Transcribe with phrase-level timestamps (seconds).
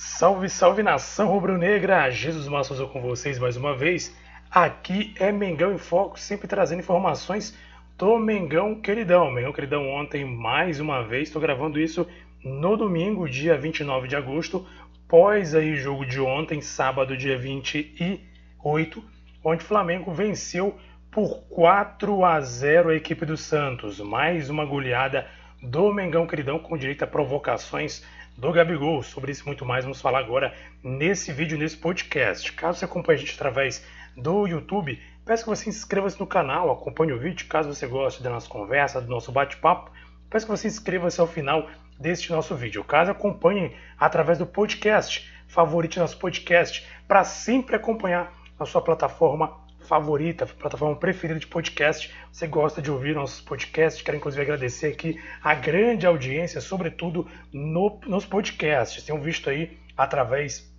[0.00, 2.08] Salve, salve nação rubro-negra!
[2.08, 4.16] Jesus Massa com vocês mais uma vez.
[4.48, 7.58] Aqui é Mengão em Foco, sempre trazendo informações
[7.96, 9.28] do Mengão Queridão.
[9.28, 12.06] Mengão Queridão ontem mais uma vez, estou gravando isso
[12.44, 14.64] no domingo, dia 29 de agosto,
[15.08, 19.04] pós aí jogo de ontem, sábado, dia 28,
[19.42, 20.78] onde o Flamengo venceu
[21.10, 23.98] por 4 a 0 a equipe do Santos.
[23.98, 25.26] Mais uma goleada
[25.60, 28.04] do Mengão Queridão com direito a provocações
[28.38, 29.02] do Gabigol.
[29.02, 32.52] Sobre isso muito mais vamos falar agora nesse vídeo, nesse podcast.
[32.52, 33.84] Caso você acompanhe a gente através
[34.16, 37.48] do YouTube, peço que você se inscreva-se no canal, acompanhe o vídeo.
[37.48, 39.90] Caso você goste da nossa conversa, do nosso bate-papo,
[40.30, 42.84] peço que você inscreva-se ao final deste nosso vídeo.
[42.84, 50.46] Caso acompanhe através do podcast, favorite nosso podcast para sempre acompanhar a sua plataforma favorita,
[50.46, 52.14] plataforma preferida de podcast.
[52.30, 54.02] Você gosta de ouvir nossos podcasts?
[54.02, 59.02] Quero inclusive agradecer aqui a grande audiência, sobretudo no, nos podcasts.
[59.02, 60.70] Tenham visto aí através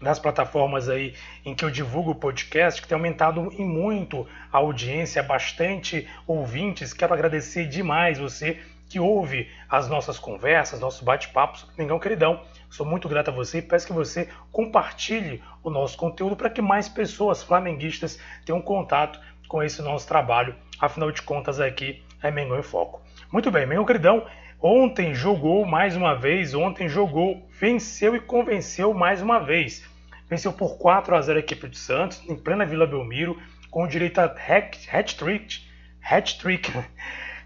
[0.00, 4.56] das plataformas aí em que eu divulgo o podcast, que tem aumentado em muito a
[4.58, 6.94] audiência, bastante ouvintes.
[6.94, 8.58] Quero agradecer demais você
[8.88, 11.66] que ouve as nossas conversas, nossos bate-papos.
[11.76, 16.36] Mengão queridão, sou muito grato a você e peço que você compartilhe o nosso conteúdo
[16.36, 20.54] para que mais pessoas flamenguistas tenham contato com esse nosso trabalho.
[20.80, 23.02] Afinal de contas, aqui é Mengão em Foco.
[23.30, 24.26] Muito bem, Mengão queridão,
[24.60, 29.84] ontem jogou mais uma vez, ontem jogou, venceu e convenceu mais uma vez.
[30.28, 34.18] Venceu por 4 a 0 a equipe de Santos, em plena Vila Belmiro, com direito
[34.18, 35.62] a hat-trick,
[36.02, 36.72] hat-trick,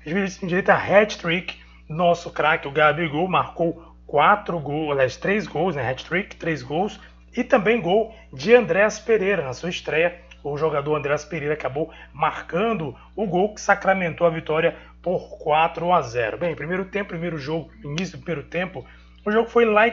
[0.04, 1.60] direito a hat-trick.
[1.88, 5.90] Nosso craque, o Gabigol, marcou quatro gols, aliás, três gols, né?
[5.90, 6.98] Hat-trick, três gols.
[7.36, 10.20] E também gol de Andréas Pereira na sua estreia.
[10.44, 16.02] O jogador Andréas Pereira acabou marcando o gol que sacramentou a vitória por 4 a
[16.02, 16.38] 0.
[16.38, 18.84] Bem, primeiro tempo, primeiro jogo, início do primeiro tempo,
[19.24, 19.84] o jogo foi lá.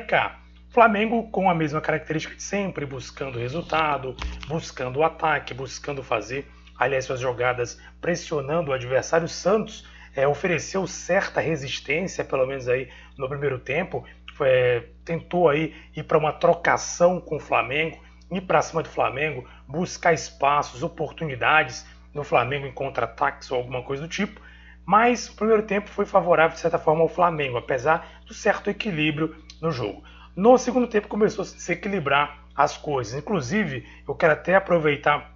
[0.69, 4.15] Flamengo com a mesma característica de sempre, buscando resultado,
[4.47, 9.27] buscando ataque, buscando fazer, aliás, suas jogadas pressionando o adversário.
[9.27, 9.87] Santos
[10.19, 14.03] é, ofereceu certa resistência, pelo menos aí no primeiro tempo,
[14.41, 17.97] é, tentou aí ir para uma trocação com o Flamengo,
[18.31, 24.03] ir para cima do Flamengo, buscar espaços, oportunidades no Flamengo em contra-ataques ou alguma coisa
[24.03, 24.41] do tipo.
[24.85, 29.35] Mas o primeiro tempo foi favorável, de certa forma, ao Flamengo, apesar do certo equilíbrio
[29.61, 30.03] no jogo.
[30.35, 33.13] No segundo tempo começou a se equilibrar as coisas.
[33.13, 35.33] Inclusive, eu quero até aproveitar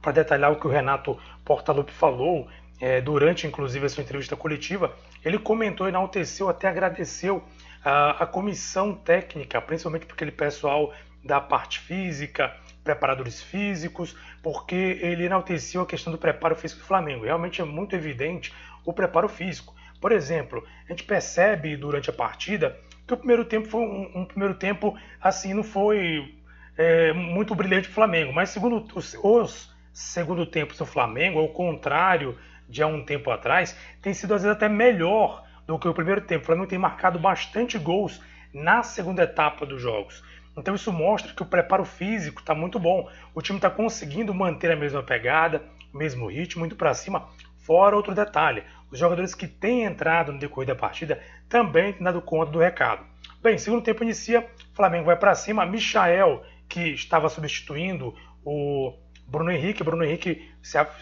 [0.00, 2.48] para detalhar o que o Renato Portaluppi falou
[2.82, 4.92] é, durante inclusive a sua entrevista coletiva,
[5.24, 7.40] ele comentou, enalteceu, até agradeceu
[7.84, 10.92] a, a comissão técnica, principalmente para aquele pessoal
[11.24, 17.24] da parte física, preparadores físicos, porque ele enalteceu a questão do preparo físico do Flamengo.
[17.24, 18.52] Realmente é muito evidente
[18.84, 19.72] o preparo físico.
[20.00, 22.76] Por exemplo, a gente percebe durante a partida
[23.06, 26.34] que o primeiro tempo foi um, um primeiro tempo assim, não foi
[26.76, 32.36] é, muito brilhante do Flamengo, mas segundo os, os segundo tempos do Flamengo, ao contrário
[32.68, 36.20] de há um tempo atrás, tem sido às vezes até melhor do que o primeiro
[36.22, 36.42] tempo.
[36.42, 38.20] O Flamengo tem marcado bastante gols
[38.52, 40.22] na segunda etapa dos jogos.
[40.56, 43.08] Então isso mostra que o preparo físico está muito bom.
[43.34, 45.62] O time está conseguindo manter a mesma pegada,
[45.92, 47.28] o mesmo ritmo, indo para cima.
[47.58, 52.20] Fora outro detalhe, os jogadores que têm entrado no decorrer da partida também têm dado
[52.20, 53.04] conta do recado.
[53.40, 55.64] Bem, segundo tempo inicia, Flamengo vai para cima.
[55.64, 58.14] Michael, que estava substituindo
[58.44, 58.92] o
[59.32, 60.52] Bruno Henrique, Bruno Henrique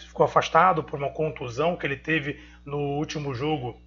[0.07, 3.77] ficou afastado por uma contusão que ele teve no último jogo,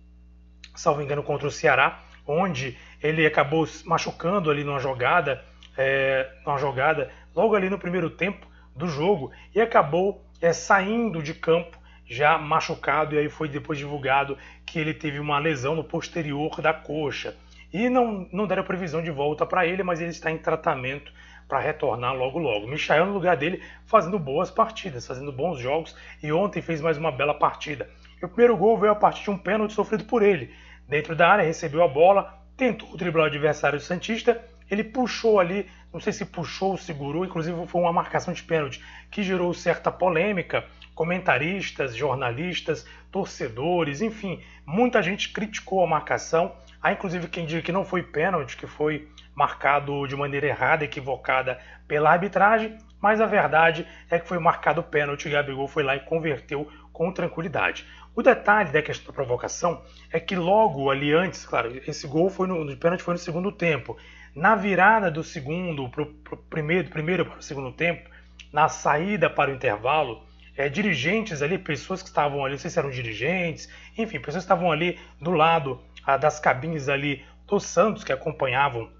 [0.76, 5.42] salvo engano, contra o Ceará, onde ele acabou machucando ali numa jogada,
[5.78, 8.46] é, numa jogada logo ali no primeiro tempo
[8.76, 14.36] do jogo e acabou é, saindo de campo já machucado e aí foi depois divulgado
[14.66, 17.34] que ele teve uma lesão no posterior da coxa.
[17.72, 21.10] E não, não deram previsão de volta para ele, mas ele está em tratamento
[21.48, 22.66] para retornar logo logo.
[22.66, 27.12] Michael no lugar dele fazendo boas partidas, fazendo bons jogos e ontem fez mais uma
[27.12, 27.88] bela partida.
[28.20, 30.54] E o primeiro gol veio a partir de um pênalti sofrido por ele.
[30.88, 36.00] Dentro da área, recebeu a bola, tentou driblar o adversário Santista, ele puxou ali, não
[36.00, 40.64] sei se puxou ou segurou, inclusive foi uma marcação de pênalti que gerou certa polêmica.
[40.94, 46.52] Comentaristas, jornalistas, torcedores, enfim, muita gente criticou a marcação.
[46.84, 51.58] Há inclusive quem diga que não foi pênalti, que foi marcado de maneira errada, equivocada
[51.88, 56.00] pela arbitragem, mas a verdade é que foi marcado pênalti e Gabigol foi lá e
[56.00, 57.86] converteu com tranquilidade.
[58.14, 59.82] O detalhe da questão da provocação
[60.12, 63.50] é que logo ali antes, claro, esse gol foi no, o pênalti foi no segundo
[63.50, 63.96] tempo.
[64.34, 68.10] Na virada do segundo para o primeiro, primeiro para o segundo tempo,
[68.52, 70.22] na saída para o intervalo,
[70.54, 74.52] é, dirigentes ali, pessoas que estavam ali, não sei se eram dirigentes, enfim, pessoas que
[74.52, 75.80] estavam ali do lado
[76.20, 78.90] das cabines ali do Santos que acompanhavam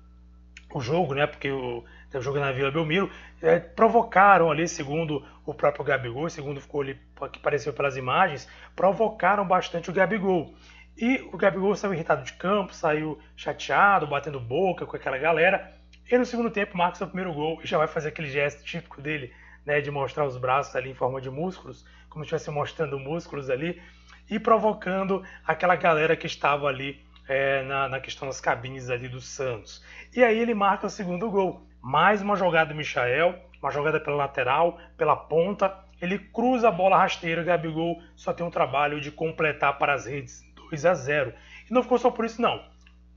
[0.73, 1.27] o jogo, né?
[1.27, 3.11] Porque o, o jogo na Vila Belmiro,
[3.43, 6.99] é, provocaram ali, segundo o próprio Gabigol, segundo ficou ali,
[7.33, 10.55] que apareceu pelas imagens, provocaram bastante o Gabigol.
[10.97, 15.73] E o Gabigol saiu irritado de campo, saiu chateado, batendo boca com aquela galera.
[16.11, 19.01] E no segundo tempo marca seu primeiro gol e já vai fazer aquele gesto típico
[19.01, 19.33] dele,
[19.65, 23.51] né, de mostrar os braços ali em forma de músculos, como se estivesse mostrando músculos
[23.51, 23.83] ali,
[24.29, 29.21] e provocando aquela galera que estava ali é, na, na, questão das cabines ali do
[29.21, 29.85] Santos.
[30.15, 31.67] E aí ele marca o segundo gol.
[31.81, 35.75] Mais uma jogada do Michael, uma jogada pela lateral, pela ponta.
[36.01, 40.07] Ele cruza a bola rasteira, o Gabigol só tem um trabalho de completar para as
[40.07, 41.33] redes 2 a 0.
[41.69, 42.63] E não ficou só por isso não.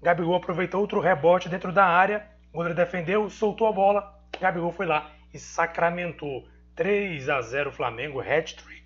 [0.01, 4.85] Gabigol aproveitou outro rebote dentro da área, o goleiro defendeu, soltou a bola, Gabigol foi
[4.85, 8.76] lá e sacramentou 3 a 0 Flamengo, hat-trick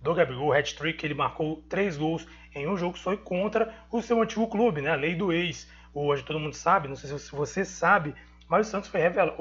[0.00, 4.48] do Gabigol, hat-trick, ele marcou três gols em um jogo só contra o seu antigo
[4.48, 4.90] clube, né?
[4.90, 5.70] A lei do ex.
[5.92, 8.14] Hoje todo mundo sabe, não sei se você sabe,
[8.48, 9.34] mas o Santos foi revelado,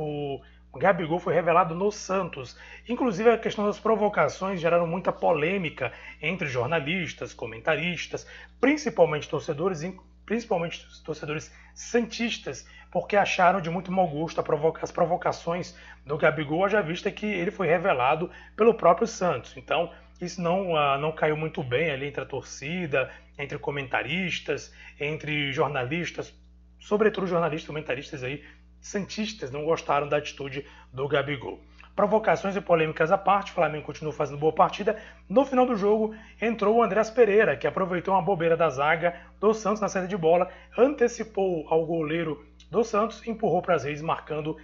[0.72, 2.58] o Gabigol foi revelado no Santos.
[2.88, 5.92] Inclusive a questão das provocações geraram muita polêmica
[6.22, 8.28] entre jornalistas, comentaristas,
[8.60, 9.82] principalmente torcedores,
[10.26, 14.44] principalmente torcedores santistas, porque acharam de muito mau gosto
[14.82, 19.58] as provocações do Gabigol, já vista que ele foi revelado pelo próprio Santos.
[19.58, 25.52] Então, isso não, uh, não caiu muito bem ali entre a torcida, entre comentaristas, entre
[25.52, 26.34] jornalistas,
[26.80, 28.44] sobretudo jornalistas comentaristas aí,
[28.82, 31.60] santistas, não gostaram da atitude do Gabigol.
[31.96, 34.98] Provocações e polêmicas à parte, o Flamengo continuou fazendo boa partida.
[35.28, 39.54] No final do jogo, entrou o Andrés Pereira, que aproveitou uma bobeira da zaga do
[39.54, 44.56] Santos na saída de bola, antecipou ao goleiro do Santos, empurrou para as redes, marcando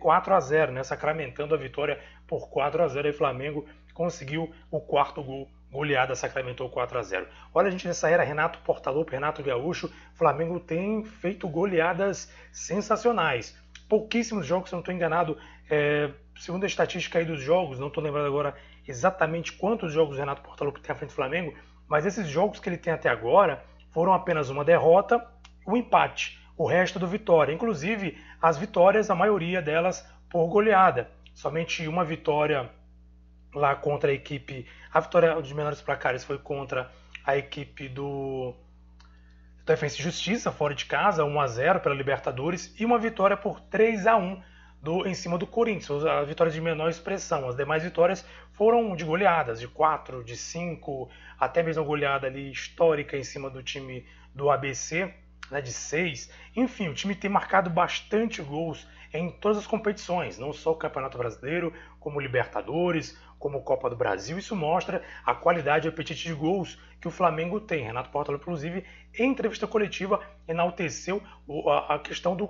[0.00, 3.64] 4 a 0, né, sacramentando a vitória por 4 a 0 e Flamengo
[4.02, 7.28] conseguiu o quarto gol goleada sacramentou 4 a 0.
[7.54, 13.56] Olha, a gente nessa era Renato Portaluppi, Renato Gaúcho, Flamengo tem feito goleadas sensacionais.
[13.88, 15.38] Pouquíssimos jogos, se eu não estou enganado,
[15.70, 18.56] é, segundo a estatística aí dos jogos, não estou lembrando agora
[18.88, 21.54] exatamente quantos jogos o Renato Portaluppi tem à frente do Flamengo,
[21.86, 25.24] mas esses jogos que ele tem até agora foram apenas uma derrota,
[25.64, 27.52] um empate, o resto do vitória.
[27.52, 31.08] Inclusive, as vitórias, a maioria delas por goleada.
[31.32, 32.68] Somente uma vitória
[33.54, 34.66] lá contra a equipe.
[34.92, 36.90] A vitória dos menores placares foi contra
[37.24, 38.54] a equipe do
[39.64, 43.60] Defensa e Justiça, fora de casa, 1 a 0 pela Libertadores, e uma vitória por
[43.60, 44.42] 3 a 1
[44.82, 47.48] do, em cima do Corinthians, a vitória de menor expressão.
[47.48, 51.08] As demais vitórias foram de goleadas, de 4, de 5,
[51.38, 54.04] até mesmo goleada ali histórica em cima do time
[54.34, 55.14] do ABC,
[55.50, 56.28] né, de 6.
[56.56, 61.18] Enfim, o time tem marcado bastante gols em todas as competições, não só o Campeonato
[61.18, 64.38] Brasileiro, como Libertadores, como Copa do Brasil.
[64.38, 67.82] Isso mostra a qualidade e apetite de gols que o Flamengo tem.
[67.82, 68.84] Renato Portaluppi, inclusive,
[69.18, 71.20] em entrevista coletiva, enalteceu
[71.88, 72.48] a questão do,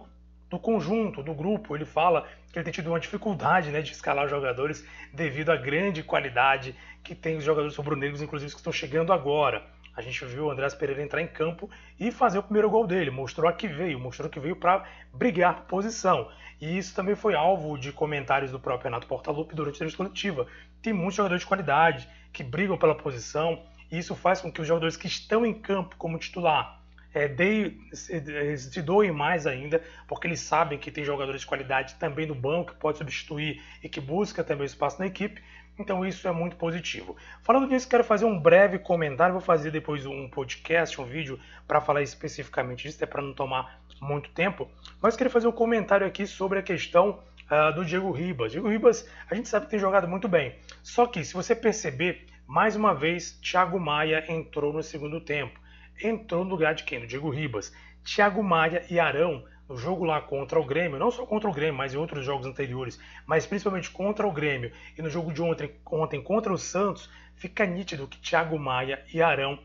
[0.51, 1.75] do conjunto, do grupo.
[1.75, 6.03] Ele fala que ele tem tido uma dificuldade né, de escalar jogadores devido à grande
[6.03, 9.65] qualidade que tem os jogadores rubro-negros, inclusive, que estão chegando agora.
[9.95, 11.69] A gente viu o Andrés Pereira entrar em campo
[12.01, 15.57] e fazer o primeiro gol dele, mostrou a que veio, mostrou que veio para brigar
[15.57, 16.31] por posição.
[16.63, 20.47] E isso também foi alvo de comentários do próprio Renato Portaluppi durante a entrevista coletiva.
[20.83, 24.67] Tem muitos jogadores de qualidade que brigam pela posição, e isso faz com que os
[24.67, 26.83] jogadores que estão em campo como titular
[27.15, 32.27] é, de, se doem mais ainda, porque eles sabem que tem jogadores de qualidade também
[32.27, 35.43] no banco, que pode substituir e que busca também espaço na equipe.
[35.79, 37.17] Então isso é muito positivo.
[37.43, 39.33] Falando nisso, quero fazer um breve comentário.
[39.33, 43.81] Vou fazer depois um podcast, um vídeo para falar especificamente disso, até para não tomar
[44.01, 44.71] muito tempo.
[45.01, 47.21] Mas queria fazer um comentário aqui sobre a questão
[47.53, 48.51] uh, do Diego Ribas.
[48.51, 50.55] Diego Ribas, a gente sabe que tem jogado muito bem.
[50.83, 55.61] Só que, se você perceber, mais uma vez, Thiago Maia entrou no segundo tempo.
[56.03, 57.01] Entrou no lugar de quem?
[57.01, 57.73] Do Diego Ribas.
[58.03, 61.75] Thiago Maia e Arão no jogo lá contra o Grêmio, não só contra o Grêmio,
[61.75, 65.71] mas em outros jogos anteriores, mas principalmente contra o Grêmio e no jogo de ontem,
[65.91, 69.59] ontem contra o Santos, fica nítido que Thiago Maia e Arão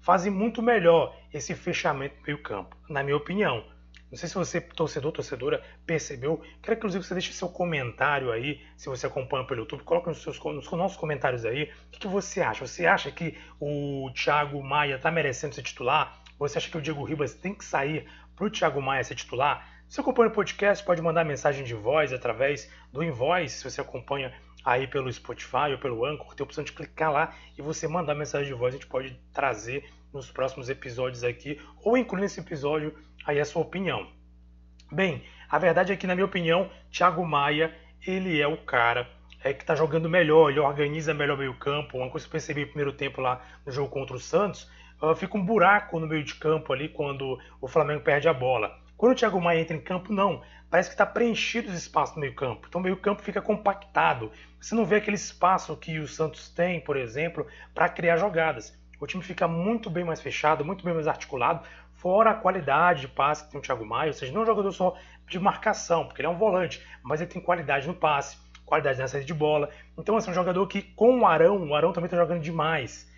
[0.00, 3.64] fazem muito melhor esse fechamento do meio-campo, na minha opinião.
[4.10, 6.42] Não sei se você, torcedor, torcedora, percebeu.
[6.60, 10.22] Quero inclusive que você deixe seu comentário aí, se você acompanha pelo YouTube, coloque nos,
[10.22, 11.64] seus, nos nossos comentários aí.
[11.64, 12.66] O que, que você acha?
[12.66, 16.20] Você acha que o Thiago Maia está merecendo ser titular?
[16.38, 19.70] Você acha que o Diego Ribas tem que sair para o Thiago Maia ser titular,
[19.86, 24.32] se acompanha o podcast, pode mandar mensagem de voz através do Invoice, se você acompanha
[24.64, 28.14] aí pelo Spotify ou pelo Anchor, tem a opção de clicar lá e você mandar
[28.14, 32.94] mensagem de voz, a gente pode trazer nos próximos episódios aqui, ou incluir nesse episódio
[33.26, 34.08] aí a sua opinião.
[34.90, 37.74] Bem, a verdade é que, na minha opinião, Thiago Maia,
[38.06, 39.08] ele é o cara
[39.42, 42.32] é, que está jogando melhor, ele organiza melhor o meio campo, uma coisa que eu
[42.32, 46.06] percebi no primeiro tempo lá no jogo contra o Santos, uh, fica um buraco no
[46.06, 48.78] meio de campo ali quando o Flamengo perde a bola.
[48.96, 50.42] Quando o Thiago Maia entra em campo, não.
[50.68, 52.66] Parece que está preenchido os espaços no meio campo.
[52.68, 54.30] Então o meio campo fica compactado.
[54.60, 58.78] Você não vê aquele espaço que o Santos tem, por exemplo, para criar jogadas.
[59.00, 63.08] O time fica muito bem mais fechado, muito bem mais articulado, fora a qualidade de
[63.08, 64.94] passe que tem o Thiago Maia, ou seja, não é um jogador só
[65.26, 69.08] de marcação, porque ele é um volante, mas ele tem qualidade no passe, qualidade na
[69.08, 69.70] saída de bola.
[69.98, 73.10] Então, assim, é um jogador que com o Arão, o Arão também está jogando demais.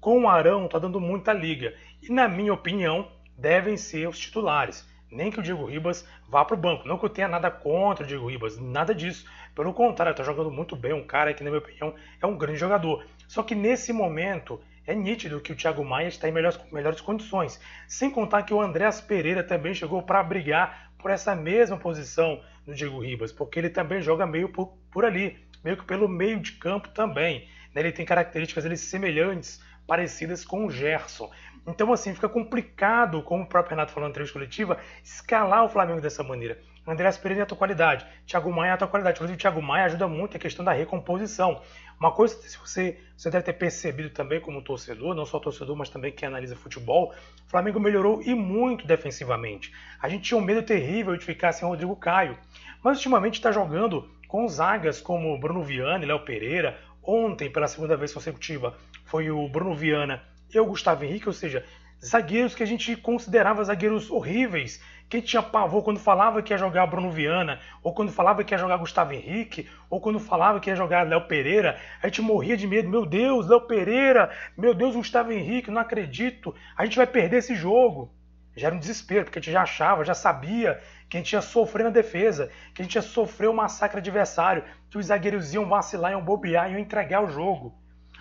[0.00, 1.74] Com o Arão, está dando muita liga.
[2.02, 4.88] E, na minha opinião, devem ser os titulares.
[5.10, 6.88] Nem que o Diego Ribas vá para o banco.
[6.88, 9.26] Não que eu tenha nada contra o Diego Ribas, nada disso.
[9.54, 10.92] Pelo contrário, está jogando muito bem.
[10.92, 13.04] Um cara que, na minha opinião, é um grande jogador.
[13.28, 17.60] Só que nesse momento, é nítido que o Thiago Maia está em melhores, melhores condições.
[17.88, 22.74] Sem contar que o Andréas Pereira também chegou para brigar por essa mesma posição do
[22.74, 26.52] Diego Ribas, porque ele também joga meio por, por ali, meio que pelo meio de
[26.52, 27.48] campo também.
[27.74, 27.82] Né?
[27.82, 31.30] Ele tem características ele, semelhantes, parecidas com o Gerson.
[31.66, 36.00] Então, assim, fica complicado, como o próprio Renato falou na entrevista coletiva, escalar o Flamengo
[36.00, 36.58] dessa maneira.
[36.86, 39.16] Andréas Pereira é a tua qualidade, Thiago Maia é a tua qualidade.
[39.16, 41.62] Inclusive, o Thiago Maia ajuda muito a questão da recomposição.
[41.98, 45.88] Uma coisa se você, você deve ter percebido também como torcedor, não só torcedor, mas
[45.88, 47.14] também quem analisa futebol,
[47.46, 49.72] o Flamengo melhorou e muito defensivamente.
[50.00, 52.36] A gente tinha um medo terrível de ficar sem Rodrigo Caio,
[52.82, 56.78] mas ultimamente está jogando com zagas como Bruno Viana e Léo Pereira.
[57.02, 60.22] Ontem, pela segunda vez consecutiva, foi o Bruno Viana
[60.52, 61.64] e o Gustavo Henrique, ou seja,
[62.04, 66.86] zagueiros que a gente considerava zagueiros horríveis, quem tinha pavor quando falava que ia jogar
[66.86, 70.76] Bruno Viana, ou quando falava que ia jogar Gustavo Henrique, ou quando falava que ia
[70.76, 72.88] jogar Léo Pereira, a gente morria de medo.
[72.88, 77.54] Meu Deus, Léo Pereira, meu Deus, Gustavo Henrique, não acredito, a gente vai perder esse
[77.54, 78.12] jogo.
[78.56, 81.40] Já era um desespero, porque a gente já achava, já sabia que a gente ia
[81.40, 85.52] sofrer na defesa, que a gente ia sofrer o um massacre adversário, que os zagueiros
[85.52, 87.74] iam vacilar, iam bobear, iam entregar o jogo.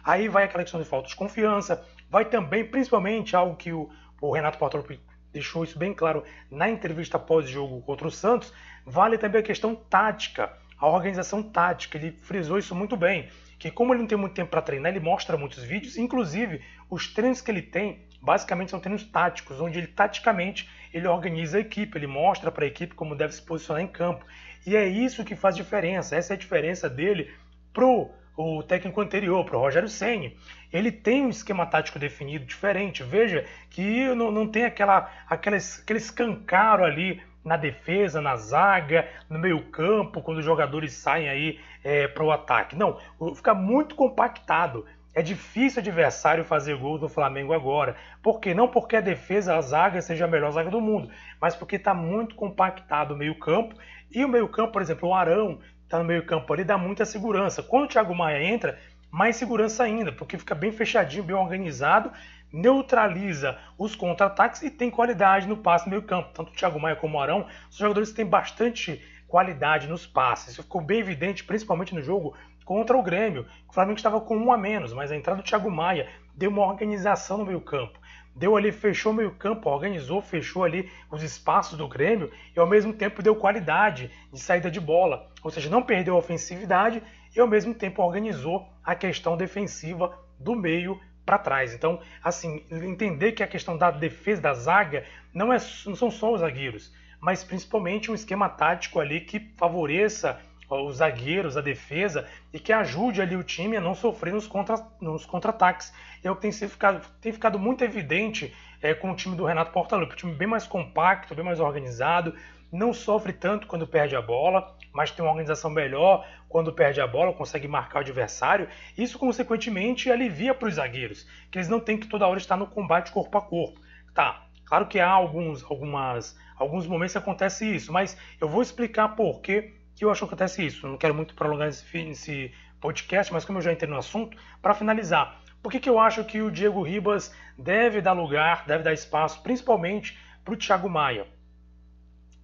[0.03, 3.89] Aí vai aquela questão de falta de confiança, vai também, principalmente, algo que o,
[4.21, 4.99] o Renato Portaluppi
[5.31, 8.53] deixou isso bem claro na entrevista pós-jogo contra o Santos,
[8.85, 11.97] vale também a questão tática, a organização tática.
[11.97, 15.03] Ele frisou isso muito bem, que como ele não tem muito tempo para treinar, ele
[15.03, 19.87] mostra muitos vídeos, inclusive os treinos que ele tem, basicamente são treinos táticos, onde ele
[19.87, 23.87] taticamente ele organiza a equipe, ele mostra para a equipe como deve se posicionar em
[23.87, 24.23] campo.
[24.67, 27.33] E é isso que faz diferença, essa é a diferença dele
[27.73, 30.37] pro o técnico anterior, para o Rogério Senni.
[30.71, 33.03] Ele tem um esquema tático definido diferente.
[33.03, 39.37] Veja que não, não tem aquela, aquela, aquele escancaro ali na defesa, na zaga, no
[39.37, 42.75] meio campo, quando os jogadores saem aí é, para o ataque.
[42.75, 42.97] Não,
[43.35, 44.85] fica muito compactado.
[45.15, 47.95] É difícil adversário fazer gol do Flamengo agora.
[48.21, 48.53] Por quê?
[48.53, 51.93] Não porque a defesa, a zaga seja a melhor zaga do mundo, mas porque está
[51.93, 53.75] muito compactado o meio campo.
[54.11, 57.05] E o meio campo, por exemplo, o Arão está no meio campo ali, dá muita
[57.05, 57.61] segurança.
[57.61, 58.79] Quando o Thiago Maia entra,
[59.11, 62.11] mais segurança ainda, porque fica bem fechadinho, bem organizado,
[62.51, 66.31] neutraliza os contra-ataques e tem qualidade no passe no meio campo.
[66.33, 70.53] Tanto o Thiago Maia como o Arão, os jogadores têm bastante qualidade nos passes.
[70.53, 73.45] Isso ficou bem evidente, principalmente no jogo contra o Grêmio.
[73.67, 76.65] O Flamengo estava com um a menos, mas a entrada do Thiago Maia deu uma
[76.65, 77.99] organização no meio campo
[78.35, 82.93] deu ali, fechou o meio-campo, organizou, fechou ali os espaços do Grêmio e ao mesmo
[82.93, 85.29] tempo deu qualidade de saída de bola.
[85.43, 87.01] Ou seja, não perdeu a ofensividade
[87.35, 91.73] e ao mesmo tempo organizou a questão defensiva do meio para trás.
[91.73, 96.33] Então, assim, entender que a questão da defesa da zaga não, é, não são só
[96.33, 100.39] os zagueiros, mas principalmente um esquema tático ali que favoreça
[100.81, 104.75] os zagueiros, a defesa, e que ajude ali o time a não sofrer nos, contra,
[104.99, 105.93] nos contra-ataques.
[106.23, 109.71] É o que tem, ficado, tem ficado muito evidente é, com o time do Renato
[109.71, 112.35] Portaluppi, um time bem mais compacto, bem mais organizado,
[112.73, 117.07] não sofre tanto quando perde a bola, mas tem uma organização melhor quando perde a
[117.07, 118.67] bola, consegue marcar o adversário.
[118.97, 122.65] Isso, consequentemente, alivia para os zagueiros, que eles não têm que toda hora estar no
[122.65, 123.79] combate corpo a corpo.
[124.13, 129.09] Tá, claro que há alguns, algumas, alguns momentos que acontece isso, mas eu vou explicar
[129.09, 130.87] por que que eu acho que acontece isso.
[130.87, 134.73] não quero muito prolongar esse, esse podcast, mas como eu já entrei no assunto, para
[134.73, 138.93] finalizar, por que, que eu acho que o Diego Ribas deve dar lugar, deve dar
[138.93, 141.25] espaço, principalmente para o Thiago Maia?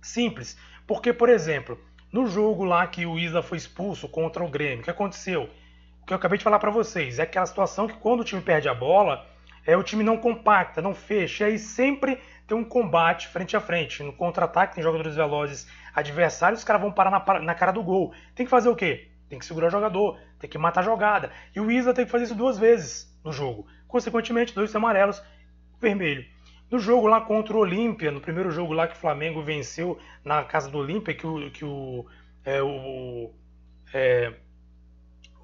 [0.01, 1.77] Simples, porque, por exemplo,
[2.11, 5.49] no jogo lá que o Isla foi expulso contra o Grêmio, o que aconteceu?
[6.01, 8.41] O que eu acabei de falar para vocês é aquela situação que quando o time
[8.41, 9.27] perde a bola,
[9.69, 13.61] é, o time não compacta, não fecha, e aí sempre tem um combate frente a
[13.61, 14.01] frente.
[14.01, 18.11] No contra-ataque tem jogadores velozes adversários, os caras vão parar na, na, cara do gol.
[18.33, 19.11] Tem que fazer o quê?
[19.29, 21.31] Tem que segurar o jogador, tem que matar a jogada.
[21.55, 23.67] E o Isla tem que fazer isso duas vezes no jogo.
[23.87, 25.21] Consequentemente, dois amarelos,
[25.79, 26.25] vermelho.
[26.71, 30.43] No jogo lá contra o Olímpia, no primeiro jogo lá que o Flamengo venceu na
[30.43, 32.07] casa do Olímpia, que o, que o,
[32.43, 33.31] é, o,
[33.93, 34.33] é,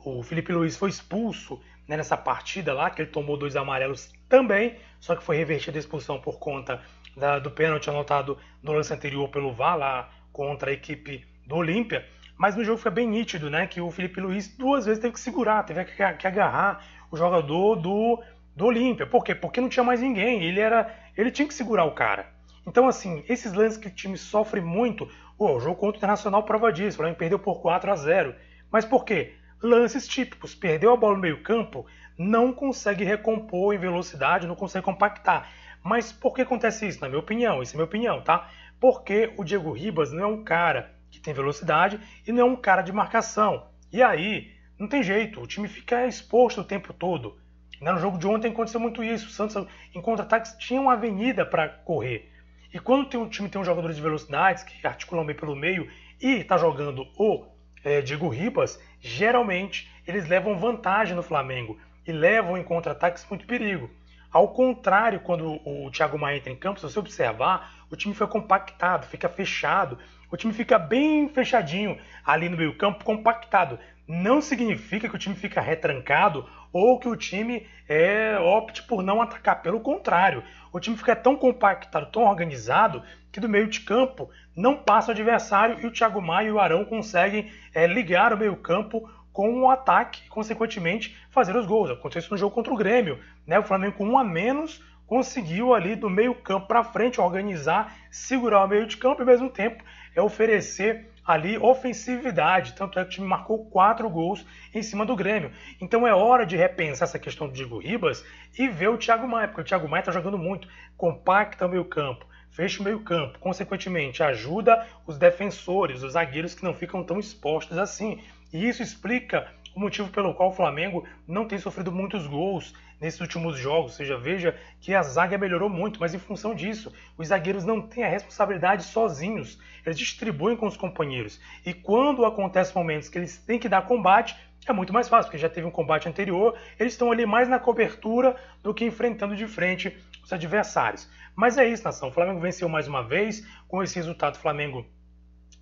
[0.03, 4.77] o Felipe Luiz foi expulso né, nessa partida lá, que ele tomou dois amarelos também,
[5.00, 6.82] só que foi revertida a expulsão por conta
[7.15, 12.06] da, do pênalti anotado no lance anterior pelo VAR lá contra a equipe do Olímpia.
[12.38, 13.65] Mas no jogo foi bem nítido, né?
[13.65, 17.75] Que o Felipe Luiz duas vezes teve que segurar, teve que, que agarrar o jogador
[17.77, 18.22] do,
[18.56, 19.08] do Olímpia.
[19.08, 19.34] Por quê?
[19.34, 20.44] Porque não tinha mais ninguém.
[20.44, 20.94] Ele era.
[21.15, 22.27] Ele tinha que segurar o cara.
[22.68, 25.10] Então, assim, esses lances que o time sofre muito.
[25.38, 26.96] o jogo contra o Internacional prova disso.
[26.96, 28.36] O Flamengo perdeu por 4 a 0
[28.70, 29.36] Mas por quê?
[29.65, 30.53] Lances típicos.
[30.53, 35.51] Perdeu a bola no meio-campo, não consegue recompor em velocidade, não consegue compactar.
[35.84, 37.01] Mas por que acontece isso?
[37.01, 38.50] Na minha opinião, isso é minha opinião, tá?
[38.79, 42.55] Porque o Diego Ribas não é um cara que tem velocidade e não é um
[42.55, 43.65] cara de marcação.
[43.91, 47.36] E aí, não tem jeito, o time fica exposto o tempo todo.
[47.81, 49.27] No jogo de ontem aconteceu muito isso.
[49.27, 52.31] O Santos, em contra-ataques, tinha uma avenida para correr.
[52.72, 55.89] E quando tem um time tem um jogador de velocidades que articulam bem pelo meio
[56.22, 57.54] e está jogando o
[57.86, 63.89] é, Diego Ribas, geralmente eles levam vantagem no Flamengo e levam em contra-ataques muito perigo.
[64.32, 68.27] Ao contrário, quando o Thiago Maia entra em campo, se você observar, o time fica
[68.27, 69.98] compactado, fica fechado,
[70.30, 73.80] o time fica bem fechadinho ali no meio campo, compactado.
[74.06, 79.22] Não significa que o time fica retrancado ou que o time é, opte por não
[79.22, 79.62] atacar.
[79.62, 83.01] Pelo contrário, o time fica tão compactado, tão organizado,
[83.36, 86.58] que do meio de campo não passa o adversário e o Thiago Maia e o
[86.58, 91.65] Arão conseguem é, ligar o meio campo com o um ataque e, consequentemente, fazer os
[91.65, 91.92] gols.
[91.92, 93.20] Aconteceu isso no jogo contra o Grêmio.
[93.46, 93.60] Né?
[93.60, 98.63] O Flamengo com um a menos conseguiu ali do meio campo para frente organizar, segurar
[98.63, 99.84] o meio de campo e ao mesmo tempo
[100.15, 102.74] é oferecer ali ofensividade.
[102.74, 105.51] Tanto é que o time marcou quatro gols em cima do Grêmio.
[105.82, 108.24] Então é hora de repensar essa questão do Diego Ribas
[108.58, 111.84] e ver o Thiago Maia, porque o Thiago Maia está jogando muito, compacta o meio
[111.84, 117.19] campo, fecha o meio campo, consequentemente ajuda os defensores, os zagueiros que não ficam tão
[117.19, 118.21] expostos assim.
[118.53, 123.19] E isso explica o motivo pelo qual o Flamengo não tem sofrido muitos gols nesses
[123.19, 123.91] últimos jogos.
[123.91, 127.81] Ou seja, veja que a zaga melhorou muito, mas em função disso, os zagueiros não
[127.81, 129.59] têm a responsabilidade sozinhos.
[129.85, 131.41] Eles distribuem com os companheiros.
[131.65, 134.33] E quando acontecem momentos que eles têm que dar combate,
[134.65, 137.59] é muito mais fácil, porque já teve um combate anterior, eles estão ali mais na
[137.59, 141.07] cobertura do que enfrentando de frente os adversários.
[141.35, 142.09] Mas é isso, nação.
[142.09, 143.45] O Flamengo venceu mais uma vez.
[143.67, 144.85] Com esse resultado, o Flamengo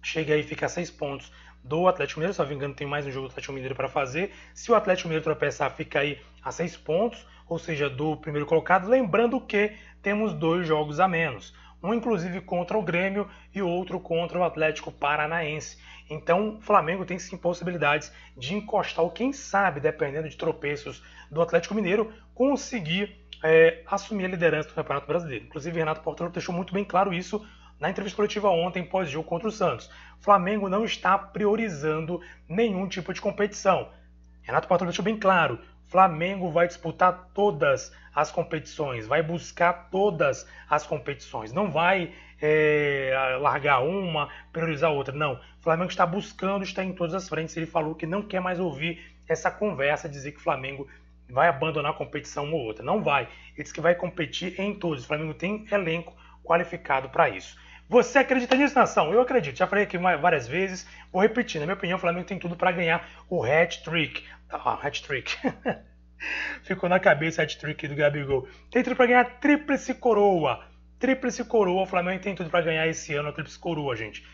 [0.04, 1.32] chega aí fica a seis pontos
[1.64, 2.48] do Atlético Mineiro.
[2.48, 4.32] Me engano, tem mais um jogo do Atlético Mineiro para fazer.
[4.54, 8.88] Se o Atlético Mineiro tropeçar, fica aí a seis pontos, ou seja, do primeiro colocado.
[8.88, 11.56] Lembrando que temos dois jogos a menos.
[11.82, 15.78] Um, inclusive, contra o Grêmio e outro contra o Atlético Paranaense.
[16.10, 21.42] Então, o Flamengo tem sim possibilidades de encostar, ou quem sabe, dependendo de tropeços do
[21.42, 25.46] Atlético Mineiro, conseguir é, assumir a liderança do Campeonato Brasileiro.
[25.46, 27.46] Inclusive, Renato Portaluppi deixou muito bem claro isso
[27.80, 29.92] na entrevista coletiva ontem, pós-jogo contra o Santos.
[30.20, 33.90] Flamengo não está priorizando nenhum tipo de competição.
[34.42, 40.86] Renato Portaluppi deixou bem claro, Flamengo vai disputar todas as competições, vai buscar todas as
[40.86, 45.14] competições, não vai é, largar uma, priorizar outra.
[45.16, 47.56] Não, Flamengo está buscando estar em todas as frentes.
[47.56, 50.88] Ele falou que não quer mais ouvir essa conversa, dizer que o Flamengo
[51.30, 52.84] vai abandonar a competição uma ou outra.
[52.84, 53.24] Não vai.
[53.54, 55.04] Ele disse que vai competir em todos.
[55.04, 57.58] O Flamengo tem elenco qualificado para isso.
[57.90, 59.14] Você acredita nisso, nação?
[59.14, 59.58] Eu acredito.
[59.58, 60.88] Já falei aqui várias vezes.
[61.12, 61.60] Vou repetir.
[61.60, 64.24] Na minha opinião, o Flamengo tem tudo para ganhar o hat-trick.
[64.50, 65.36] Ah, hat-trick.
[66.64, 68.48] Ficou na cabeça o hat-trick do Gabigol.
[68.72, 70.66] Tem tudo para ganhar a tríplice coroa.
[70.98, 71.84] Tríplice coroa.
[71.84, 74.26] O Flamengo tem tudo para ganhar esse ano a tríplice coroa, gente.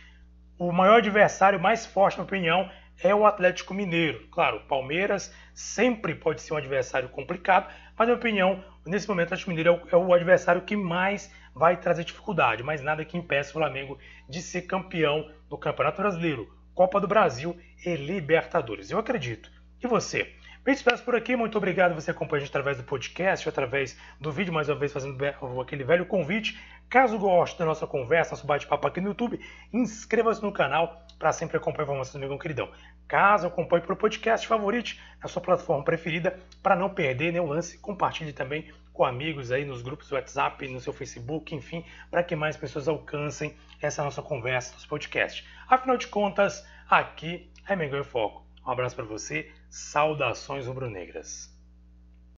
[0.58, 2.71] O maior adversário mais forte, na minha opinião,
[3.04, 4.28] é o Atlético Mineiro.
[4.32, 9.34] Claro, Palmeiras sempre pode ser um adversário complicado, mas, na minha opinião, nesse momento, o
[9.34, 13.54] Atlético Mineiro é o adversário que mais vai trazer dificuldade, mas nada que impeça o
[13.54, 18.92] Flamengo de ser campeão do Campeonato Brasileiro, Copa do Brasil e Libertadores.
[18.92, 19.52] Eu acredito.
[19.84, 20.34] E você?
[20.70, 24.32] Me despeço por aqui, muito obrigado você acompanha a gente através do podcast, através do
[24.32, 25.18] vídeo, mais uma vez fazendo
[25.60, 26.62] aquele velho convite.
[26.88, 29.40] Caso goste da nossa conversa, nosso bate-papo aqui no YouTube,
[29.74, 32.70] inscreva-se no canal para sempre acompanhar informações do meu queridão.
[33.08, 37.80] Caso acompanhe pelo podcast, favorite na sua plataforma preferida para não perder nenhum lance.
[37.80, 42.36] Compartilhe também com amigos aí nos grupos do WhatsApp, no seu Facebook, enfim, para que
[42.36, 45.48] mais pessoas alcancem essa nossa conversa, nosso podcast.
[45.68, 48.46] Afinal de contas, aqui é Mengão em Foco.
[48.64, 51.59] Um abraço para você, saudações rubro-negras.